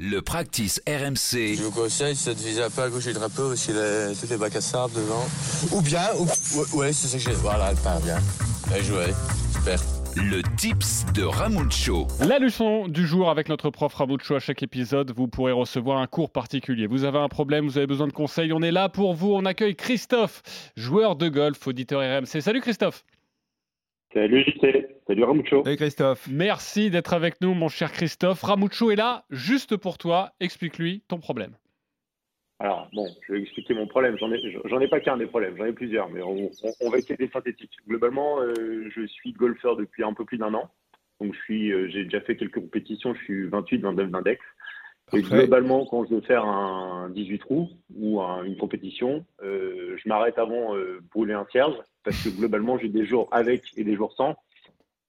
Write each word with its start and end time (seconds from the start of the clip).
Le 0.00 0.22
practice 0.22 0.80
RMC. 0.86 1.56
Je 1.56 1.62
vous 1.64 1.72
conseille, 1.72 2.14
ça 2.14 2.32
te 2.32 2.38
vise 2.38 2.60
un 2.60 2.70
peu 2.70 2.82
à 2.82 2.88
gauche 2.88 3.06
du 3.06 3.12
drapeau, 3.12 3.48
parce 3.48 3.66
qu'il 3.66 3.76
a 3.76 4.14
toutes 4.14 4.30
les 4.30 4.36
bacs 4.36 4.54
à 4.54 4.60
sable 4.60 4.94
devant. 4.94 5.26
Ou 5.72 5.80
bien, 5.80 6.04
ou, 6.16 6.24
ouais, 6.24 6.66
ouais, 6.74 6.92
c'est 6.92 7.08
ça 7.08 7.18
que 7.18 7.24
j'ai. 7.24 7.32
Voilà, 7.32 7.72
elle 7.72 7.76
part 7.78 7.98
bien. 7.98 8.18
Bien 8.68 8.80
joué. 8.80 9.06
Super. 9.52 9.80
Le 10.14 10.40
tips 10.56 11.04
de 11.14 11.24
Ramucho. 11.24 12.06
La 12.20 12.38
leçon 12.38 12.86
du 12.86 13.08
jour 13.08 13.28
avec 13.28 13.48
notre 13.48 13.70
prof 13.70 13.92
Ramucho 13.92 14.36
à 14.36 14.38
chaque 14.38 14.62
épisode, 14.62 15.12
vous 15.16 15.26
pourrez 15.26 15.50
recevoir 15.50 15.98
un 15.98 16.06
cours 16.06 16.30
particulier. 16.30 16.86
Vous 16.86 17.02
avez 17.02 17.18
un 17.18 17.28
problème, 17.28 17.66
vous 17.66 17.76
avez 17.76 17.88
besoin 17.88 18.06
de 18.06 18.12
conseils, 18.12 18.52
on 18.52 18.62
est 18.62 18.70
là 18.70 18.88
pour 18.88 19.14
vous. 19.14 19.32
On 19.34 19.44
accueille 19.46 19.74
Christophe, 19.74 20.42
joueur 20.76 21.16
de 21.16 21.28
golf, 21.28 21.66
auditeur 21.66 22.02
RMC. 22.02 22.40
Salut 22.40 22.60
Christophe. 22.60 23.02
Salut 24.14 24.42
JC, 24.42 24.86
salut 25.06 25.24
Ramucho. 25.24 25.62
Salut 25.64 25.76
Christophe. 25.76 26.28
Merci 26.30 26.90
d'être 26.90 27.12
avec 27.12 27.40
nous, 27.40 27.52
mon 27.54 27.68
cher 27.68 27.92
Christophe. 27.92 28.42
Ramucho 28.42 28.90
est 28.90 28.96
là 28.96 29.24
juste 29.30 29.76
pour 29.76 29.98
toi. 29.98 30.30
Explique-lui 30.40 31.02
ton 31.08 31.18
problème. 31.18 31.52
Alors, 32.58 32.88
bon, 32.92 33.06
je 33.26 33.34
vais 33.34 33.42
expliquer 33.42 33.74
mon 33.74 33.86
problème. 33.86 34.16
J'en 34.18 34.32
ai, 34.32 34.38
j'en 34.64 34.80
ai 34.80 34.88
pas 34.88 35.00
qu'un 35.00 35.16
des 35.18 35.26
problèmes, 35.26 35.56
j'en 35.56 35.66
ai 35.66 35.72
plusieurs, 35.72 36.08
mais 36.08 36.22
on, 36.22 36.50
on- 36.64 36.72
on 36.80 36.90
va 36.90 36.98
essayer 36.98 37.16
des 37.16 37.28
synthétiques. 37.28 37.76
Globalement, 37.86 38.40
euh, 38.40 38.88
je 38.94 39.06
suis 39.06 39.32
golfeur 39.32 39.76
depuis 39.76 40.02
un 40.02 40.14
peu 40.14 40.24
plus 40.24 40.38
d'un 40.38 40.54
an. 40.54 40.70
Donc, 41.20 41.34
je 41.34 41.40
suis, 41.42 41.70
euh, 41.72 41.88
j'ai 41.90 42.04
déjà 42.04 42.20
fait 42.22 42.36
quelques 42.36 42.54
compétitions. 42.60 43.14
Je 43.14 43.22
suis 43.24 43.46
28, 43.48 43.78
29 43.82 44.10
d'index. 44.10 44.40
Et 45.14 45.20
Parfait. 45.22 45.38
globalement, 45.38 45.86
quand 45.86 46.04
je 46.04 46.14
veux 46.14 46.20
faire 46.20 46.44
un 46.44 47.08
18 47.10 47.38
trous 47.38 47.68
ou 47.96 48.20
un- 48.20 48.44
une 48.44 48.56
compétition, 48.56 49.24
euh, 49.42 49.96
je 49.96 50.08
m'arrête 50.08 50.38
avant 50.38 50.74
euh, 50.76 51.00
brûler 51.14 51.34
un 51.34 51.46
cierge 51.50 51.74
parce 52.04 52.22
que 52.22 52.28
globalement, 52.28 52.78
j'ai 52.78 52.88
des 52.88 53.04
jours 53.06 53.28
avec 53.30 53.62
et 53.76 53.84
des 53.84 53.94
jours 53.96 54.12
sans. 54.12 54.36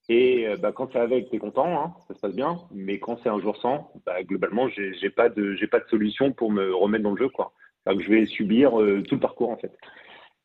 Et 0.08 0.48
euh, 0.48 0.58
bah, 0.58 0.72
quand 0.72 0.90
c'est 0.92 1.00
avec, 1.00 1.30
t'es 1.30 1.38
content, 1.38 1.68
hein, 1.80 1.94
ça 2.08 2.16
se 2.16 2.20
passe 2.20 2.36
bien. 2.36 2.58
Mais 2.72 2.98
quand 3.00 3.18
c'est 3.22 3.30
un 3.30 3.40
jour 3.40 3.58
sans, 3.58 3.92
bah, 4.06 4.24
globalement, 4.24 4.68
j'ai 4.70 5.10
pas 5.10 5.30
de 5.30 5.54
j'ai 5.56 5.68
pas 5.68 5.80
de 5.80 5.88
solution 5.88 6.32
pour 6.32 6.50
me 6.52 6.74
remettre 6.74 7.04
dans 7.04 7.12
le 7.12 7.18
jeu, 7.18 7.30
quoi. 7.30 7.52
Que 7.86 8.00
je 8.00 8.10
vais 8.10 8.26
subir 8.28 8.80
euh, 8.80 9.02
tout 9.02 9.16
le 9.16 9.22
parcours 9.22 9.50
en 9.50 9.58
fait. 9.58 9.76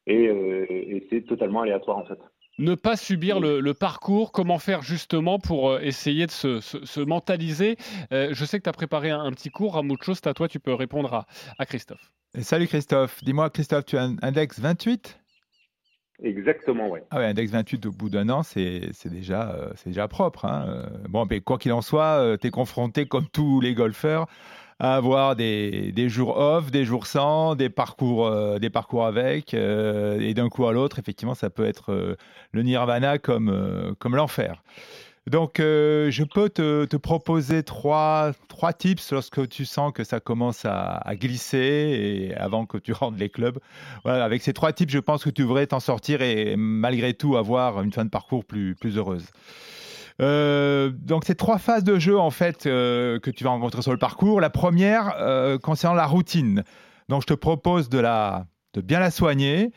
Et, 0.06 0.28
euh, 0.28 0.66
et 0.70 1.06
c'est 1.11 1.22
totalement 1.22 1.61
aléatoire 1.62 1.98
en 1.98 2.05
fait. 2.05 2.18
Ne 2.58 2.74
pas 2.77 2.97
subir 2.97 3.41
le, 3.41 3.58
le 3.60 3.74
parcours, 3.74 4.30
comment 4.30 4.58
faire 4.60 4.83
justement 4.83 5.41
pour 5.41 5.70
euh, 5.70 5.80
essayer 5.80 6.27
de 6.27 6.30
se, 6.30 6.61
se- 6.61 6.84
se 6.84 7.00
mentaliser. 7.00 7.77
Euh, 8.12 8.28
je 8.33 8.44
sais 8.44 8.58
que 8.58 8.62
tu 8.62 8.69
as 8.69 8.72
préparé 8.72 9.11
un, 9.11 9.20
un 9.20 9.33
petit 9.33 9.50
cours, 9.50 9.74
Ramucho, 9.74 10.14
c'est 10.14 10.28
à 10.28 10.34
toi, 10.34 10.46
tu 10.46 10.61
peux 10.61 10.72
répondre 10.74 11.12
à, 11.12 11.27
à 11.58 11.66
Christophe. 11.66 12.12
Et 12.36 12.42
salut 12.42 12.69
Christophe. 12.69 13.22
Dis-moi 13.24 13.50
Christophe, 13.50 13.84
tu 13.86 13.96
as 13.98 14.05
un 14.05 14.16
index 14.22 14.61
28 14.61 15.19
Exactement, 16.22 16.88
ouais. 16.88 17.02
Ah 17.11 17.19
ouais, 17.19 17.27
index 17.27 17.50
28 17.50 17.86
au 17.86 17.91
bout 17.91 18.08
d'un 18.08 18.28
an, 18.28 18.44
c'est 18.44 18.83
c'est 18.92 19.08
déjà, 19.11 19.50
euh, 19.50 19.70
c'est 19.74 19.91
déjà 19.91 20.06
propre. 20.06 20.44
hein. 20.44 20.64
Euh, 20.68 20.86
Bon, 21.08 21.27
mais 21.28 21.41
quoi 21.41 21.58
qu'il 21.58 21.72
en 21.72 21.83
soit, 21.83 22.39
tu 22.41 22.46
es 22.46 22.50
confronté, 22.50 23.06
comme 23.06 23.27
tous 23.28 23.61
les 23.61 23.74
golfeurs, 23.74 24.27
à 24.78 24.97
avoir 24.97 25.36
des, 25.36 25.92
des 25.92 26.08
jours 26.08 26.36
off, 26.36 26.70
des 26.70 26.84
jours 26.84 27.06
sans, 27.06 27.55
des 27.55 27.69
parcours, 27.69 28.27
euh, 28.27 28.58
des 28.58 28.70
parcours 28.70 29.06
avec, 29.06 29.55
euh, 29.55 30.19
et 30.20 30.34
d'un 30.34 30.48
coup 30.48 30.67
à 30.67 30.72
l'autre, 30.72 30.98
effectivement, 30.98 31.34
ça 31.34 31.50
peut 31.50 31.64
être 31.64 31.92
euh, 31.92 32.17
le 32.53 32.62
nirvana 32.62 33.19
comme, 33.19 33.95
comme 33.98 34.17
l'enfer. 34.17 34.62
Donc, 35.27 35.55
je 35.58 36.22
peux 36.22 36.50
te, 36.50 36.84
te 36.84 36.98
proposer 36.98 37.62
trois, 37.62 38.33
trois 38.48 38.75
tips 38.75 39.11
lorsque 39.11 39.48
tu 39.48 39.64
sens 39.64 39.91
que 39.95 40.05
ça 40.05 40.20
commence 40.20 40.67
à, 40.67 41.00
glisser 41.14 42.28
et 42.28 42.34
avant 42.34 42.67
que 42.67 42.77
tu 42.77 42.92
rentres 42.92 43.17
les 43.17 43.30
clubs. 43.30 43.58
Avec 44.05 44.42
ces 44.42 44.52
trois 44.52 44.75
tips, 44.75 44.92
je 44.92 44.98
pense 44.98 45.25
que 45.25 45.30
tu 45.30 45.41
devrais 45.41 45.67
t'en 45.67 45.80
sortir 45.80 46.20
et 46.20 46.56
malgré 46.56 47.14
tout 47.14 47.39
avoir 47.39 47.80
une 47.80 47.91
fin 47.91 48.05
de 48.05 48.11
parcours 48.11 48.45
plus, 48.45 48.75
plus 48.75 48.98
heureuse. 48.98 49.25
Euh, 50.22 50.90
donc, 50.90 51.24
c'est 51.26 51.34
trois 51.34 51.58
phases 51.58 51.84
de 51.84 51.98
jeu 51.98 52.18
en 52.18 52.30
fait 52.30 52.66
euh, 52.66 53.18
que 53.18 53.30
tu 53.30 53.44
vas 53.44 53.50
rencontrer 53.50 53.82
sur 53.82 53.92
le 53.92 53.98
parcours. 53.98 54.40
La 54.40 54.50
première 54.50 55.14
euh, 55.18 55.58
concernant 55.58 55.96
la 55.96 56.06
routine. 56.06 56.64
Donc, 57.08 57.22
je 57.22 57.26
te 57.26 57.34
propose 57.34 57.88
de, 57.88 57.98
la, 57.98 58.46
de 58.74 58.80
bien 58.80 59.00
la 59.00 59.10
soigner. 59.10 59.72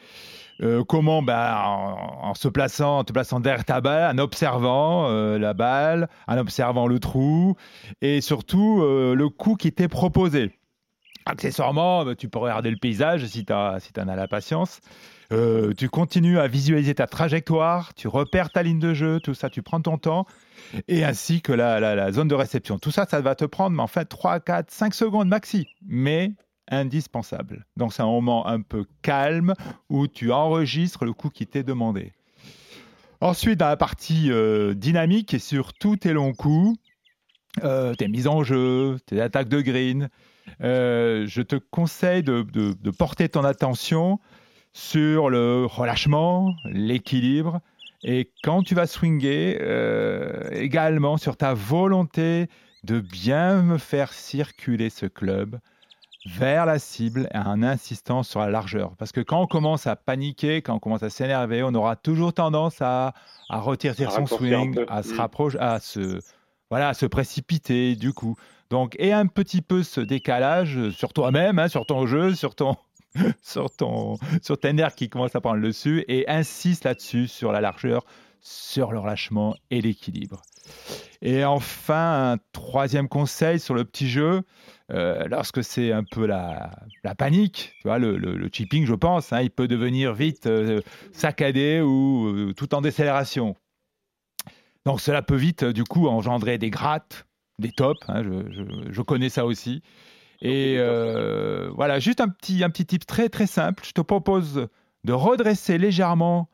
Euh, 0.61 0.83
comment 0.83 1.21
ben, 1.21 1.55
en, 1.55 2.33
se 2.33 2.47
plaçant, 2.47 3.03
te 3.03 3.13
plaçant 3.13 3.39
derrière 3.39 3.65
ta 3.65 3.79
balle, 3.79 4.15
en 4.15 4.17
observant 4.17 5.07
la 5.09 5.53
balle, 5.53 6.09
en 6.27 6.37
observant 6.37 6.87
le 6.87 6.99
trou 6.99 7.55
et 8.01 8.21
surtout 8.21 8.81
le 8.81 9.29
coup 9.29 9.55
qui 9.55 9.71
t'est 9.71 9.87
proposé. 9.87 10.51
Accessoirement, 11.27 12.05
ben, 12.05 12.15
tu 12.15 12.29
peux 12.29 12.39
regarder 12.39 12.71
le 12.71 12.77
paysage 12.77 13.25
si 13.25 13.45
tu 13.45 13.53
si 13.79 13.91
en 13.99 14.07
as 14.07 14.15
la 14.15 14.27
patience. 14.27 14.79
Euh, 15.33 15.73
tu 15.77 15.89
continues 15.89 16.39
à 16.39 16.47
visualiser 16.47 16.95
ta 16.95 17.05
trajectoire, 17.05 17.93
tu 17.95 18.07
repères 18.07 18.49
ta 18.49 18.63
ligne 18.63 18.79
de 18.79 18.93
jeu, 18.93 19.19
tout 19.19 19.33
ça, 19.33 19.49
tu 19.49 19.61
prends 19.61 19.81
ton 19.81 19.97
temps, 19.97 20.25
et 20.87 21.03
ainsi 21.03 21.41
que 21.41 21.51
la, 21.51 21.81
la- 21.81 22.11
zone 22.13 22.29
de 22.29 22.35
réception. 22.35 22.79
Tout 22.79 22.91
ça, 22.91 23.05
ça 23.05 23.19
va 23.19 23.35
te 23.35 23.43
prendre, 23.43 23.75
mais 23.75 23.83
en 23.83 23.87
fait, 23.87 24.05
3, 24.05 24.39
4, 24.39 24.71
5 24.71 24.93
secondes 24.93 25.27
maxi, 25.27 25.67
mais 25.85 26.31
indispensable. 26.71 27.65
Donc, 27.75 27.91
c'est 27.93 28.03
un 28.03 28.07
moment 28.07 28.47
un 28.47 28.61
peu 28.61 28.85
calme 29.01 29.53
où 29.89 30.07
tu 30.07 30.31
enregistres 30.31 31.03
le 31.03 31.11
coup 31.11 31.29
qui 31.29 31.45
t'est 31.45 31.63
demandé. 31.63 32.13
Ensuite, 33.19 33.59
dans 33.59 33.67
la 33.67 33.77
partie 33.77 34.31
euh, 34.31 34.73
dynamique 34.75 35.33
et 35.33 35.39
sur 35.39 35.73
tous 35.73 35.97
tes 35.97 36.13
longs 36.13 36.33
coups, 36.33 36.77
euh, 37.65 37.93
tes 37.95 38.07
mises 38.07 38.27
en 38.27 38.43
jeu, 38.43 38.97
tes 39.07 39.19
attaques 39.19 39.49
de 39.49 39.59
green, 39.59 40.09
euh, 40.61 41.25
je 41.27 41.41
te 41.41 41.55
conseille 41.55 42.23
de, 42.23 42.41
de- 42.41 42.73
de 42.73 42.91
porter 42.91 43.29
ton 43.29 43.43
attention 43.43 44.19
sur 44.73 45.29
le 45.29 45.65
relâchement, 45.65 46.53
l'équilibre, 46.65 47.61
et 48.03 48.31
quand 48.43 48.63
tu 48.63 48.75
vas 48.75 48.85
swinger, 48.87 49.57
euh, 49.61 50.49
également 50.51 51.17
sur 51.17 51.35
ta 51.35 51.53
volonté 51.53 52.47
de 52.83 52.99
bien 52.99 53.61
me 53.63 53.77
faire 53.79 54.13
circuler 54.13 54.89
ce 54.89 55.07
club 55.07 55.59
vers 56.27 56.65
la 56.65 56.77
cible 56.77 57.27
en 57.33 57.63
insistant 57.63 58.21
sur 58.21 58.39
la 58.41 58.49
largeur. 58.49 58.95
Parce 58.97 59.11
que 59.11 59.21
quand 59.21 59.41
on 59.41 59.47
commence 59.47 59.87
à 59.87 59.95
paniquer, 59.95 60.61
quand 60.61 60.75
on 60.75 60.79
commence 60.79 61.03
à 61.03 61.09
s'énerver, 61.09 61.63
on 61.63 61.73
aura 61.73 61.95
toujours 61.95 62.33
tendance 62.33 62.81
à, 62.81 63.13
à 63.49 63.59
retirer 63.59 64.05
À 64.05 64.09
son 64.09 64.27
swing, 64.27 64.77
à 64.89 65.03
se 65.03 65.13
Mm. 65.13 65.17
rapprocher, 65.17 65.57
à 65.59 65.79
se, 65.79 66.19
voilà, 66.69 66.89
à 66.89 66.93
se 66.93 67.05
précipiter 67.05 67.95
du 67.95 68.13
coup. 68.13 68.35
Donc, 68.69 68.95
et 68.99 69.13
un 69.13 69.27
petit 69.27 69.61
peu 69.61 69.83
ce 69.83 70.01
décalage 70.01 70.89
sur 70.91 71.13
toi-même, 71.13 71.59
hein, 71.59 71.69
sur 71.69 71.85
ton 71.85 72.05
jeu, 72.05 72.35
sur 72.35 72.55
ton, 72.55 72.75
sur 73.41 73.69
ton, 73.69 74.17
sur 74.41 74.57
qui 74.95 75.09
commencent 75.09 75.35
à 75.35 75.41
prendre 75.41 75.57
le 75.57 75.69
dessus, 75.69 76.03
et 76.07 76.27
insiste 76.27 76.83
là-dessus 76.83 77.27
sur 77.27 77.51
la 77.51 77.61
largeur, 77.61 78.05
sur 78.41 78.91
le 78.91 78.99
relâchement 78.99 79.55
et 79.71 79.81
l'équilibre. 79.81 80.41
Et 81.21 81.45
enfin, 81.45 82.33
un 82.33 82.37
troisième 82.51 83.07
conseil 83.07 83.59
sur 83.59 83.73
le 83.73 83.85
petit 83.85 84.07
jeu, 84.07 84.43
euh, 84.91 85.25
lorsque 85.27 85.63
c'est 85.63 85.91
un 85.91 86.03
peu 86.03 86.25
la, 86.25 86.71
panique, 87.17 87.73
tu 87.81 87.87
vois, 87.87 87.97
le, 87.97 88.17
le- 88.17 88.49
chipping, 88.51 88.85
je 88.85 88.93
pense, 88.93 89.33
hein, 89.33 89.41
il 89.41 89.49
peut 89.49 89.67
devenir 89.67 90.13
vite 90.13 90.45
euh, 90.45 90.81
saccadé 91.13 91.81
ou 91.81 92.27
euh, 92.27 92.53
tout 92.53 92.75
en 92.75 92.81
décélération. 92.81 93.55
Donc 94.85 95.01
cela 95.01 95.21
peut 95.21 95.35
vite, 95.35 95.63
euh, 95.63 95.73
du 95.73 95.83
coup, 95.83 96.07
engendrer 96.07 96.57
des 96.57 96.69
grattes, 96.69 97.25
des 97.59 97.71
tops, 97.71 97.99
hein, 98.07 98.23
je, 98.23 98.51
je- 98.51 98.91
je 98.91 99.01
connais 99.01 99.29
ça 99.29 99.45
aussi. 99.45 99.81
Et 100.41 100.75
euh, 100.77 101.69
voilà, 101.75 101.99
juste 101.99 102.21
un 102.21 102.29
petit, 102.29 102.63
un 102.63 102.69
petit 102.69 102.85
tip 102.85 103.05
très 103.05 103.29
très 103.29 103.47
simple. 103.47 103.83
Je 103.85 103.91
te 103.91 104.01
propose 104.01 104.67
de 105.03 105.13
redresser 105.13 105.77
légèrement 105.77 106.49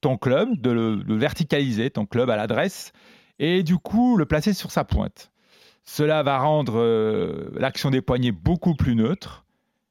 ton 0.00 0.16
club, 0.16 0.60
de 0.60 0.70
le, 0.70 0.96
de 0.96 1.14
verticaliser 1.14 1.90
ton 1.90 2.06
club 2.06 2.30
à 2.30 2.36
l'adresse, 2.36 2.92
et 3.38 3.62
du 3.62 3.78
coup 3.78 4.16
le 4.16 4.26
placer 4.26 4.52
sur 4.54 4.70
sa 4.70 4.84
pointe. 4.84 5.30
Cela 5.84 6.22
va 6.22 6.38
rendre 6.38 6.78
euh, 6.78 7.50
l'action 7.56 7.90
des 7.90 8.02
poignets 8.02 8.32
beaucoup 8.32 8.74
plus 8.74 8.94
neutre, 8.96 9.44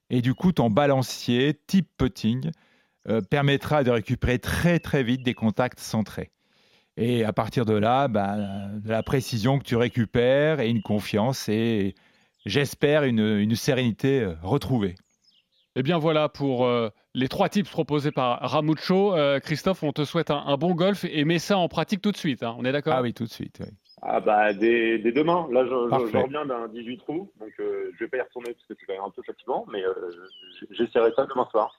et 0.09 0.21
du 0.21 0.33
coup 0.33 0.51
ton 0.51 0.69
balancier 0.69 1.59
type 1.67 1.89
putting 1.97 2.51
euh, 3.09 3.21
permettra 3.21 3.83
de 3.83 3.91
récupérer 3.91 4.39
très 4.39 4.79
très 4.79 5.03
vite 5.03 5.23
des 5.23 5.33
contacts 5.33 5.79
centrés. 5.79 6.31
Et 6.97 7.23
à 7.23 7.31
partir 7.31 7.65
de 7.65 7.73
là, 7.73 8.07
ben, 8.07 8.79
de 8.83 8.89
la 8.89 9.03
précision 9.03 9.59
que 9.59 9.63
tu 9.63 9.75
récupères 9.75 10.59
et 10.59 10.69
une 10.69 10.81
confiance 10.81 11.47
et 11.47 11.93
j'espère 12.45 13.03
une, 13.03 13.19
une 13.19 13.55
sérénité 13.55 14.21
euh, 14.21 14.33
retrouvée. 14.41 14.95
Eh 15.75 15.83
bien 15.83 15.99
voilà 15.99 16.27
pour 16.27 16.65
euh, 16.65 16.89
les 17.13 17.27
trois 17.27 17.49
tips 17.49 17.69
proposés 17.69 18.11
par 18.11 18.39
Ramucho. 18.41 19.15
Euh, 19.15 19.39
Christophe, 19.39 19.83
on 19.83 19.91
te 19.93 20.05
souhaite 20.05 20.31
un, 20.31 20.43
un 20.47 20.57
bon 20.57 20.73
golf 20.73 21.05
et 21.05 21.23
mets 21.23 21.37
ça 21.37 21.59
en 21.59 21.67
pratique 21.67 22.01
tout 22.01 22.11
de 22.11 22.17
suite. 22.17 22.41
hein. 22.41 22.55
On 22.57 22.65
est 22.65 22.71
d'accord? 22.71 22.93
Ah 22.97 23.01
oui, 23.03 23.13
tout 23.13 23.25
de 23.25 23.29
suite. 23.29 23.57
oui. 23.59 23.67
Ah 24.01 24.19
bah 24.19 24.53
dès, 24.53 24.97
dès 24.99 25.11
demain. 25.11 25.47
Là, 25.51 25.65
je, 25.65 25.69
je- 25.69 26.17
reviens 26.17 26.45
d'un 26.45 26.67
18 26.67 26.97
trous, 26.97 27.31
donc 27.39 27.51
euh, 27.59 27.91
je 27.93 28.03
vais 28.03 28.09
pas 28.09 28.17
y 28.17 28.21
retourner 28.21 28.53
parce 28.53 28.65
que 28.67 28.73
c'est 28.79 28.85
quand 28.85 28.93
même 28.93 29.03
un 29.03 29.09
peu 29.09 29.21
fatigant, 29.23 29.65
mais 29.71 29.83
euh, 29.83 29.93
j'essaierai 30.71 31.11
ça 31.15 31.25
demain 31.25 31.47
soir. 31.51 31.75